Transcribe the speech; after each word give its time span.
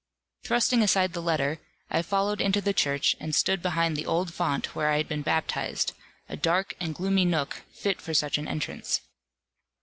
Thrusting 0.43 0.81
aside 0.81 1.13
the 1.13 1.21
letter, 1.21 1.59
I 1.91 2.01
followed 2.01 2.41
into 2.41 2.59
the 2.59 2.73
Church, 2.73 3.15
and 3.19 3.35
stood 3.35 3.61
behind 3.61 3.95
the 3.95 4.07
old 4.07 4.33
font 4.33 4.73
where 4.75 4.89
I 4.89 4.97
had 4.97 5.07
been 5.07 5.21
baptized; 5.21 5.93
a 6.27 6.35
dark 6.35 6.73
and 6.79 6.95
gloomy 6.95 7.23
nook, 7.23 7.61
fit 7.71 8.01
for 8.01 8.15
such 8.15 8.39
an 8.39 8.47
entrance. 8.47 9.01